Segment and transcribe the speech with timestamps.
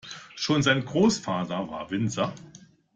[0.33, 2.33] Schon sein Großvater war Winzer.